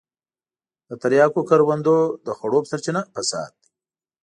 [0.89, 1.95] د تریاکو کروندو
[2.25, 3.69] د خړوب سرچينه فساد دی.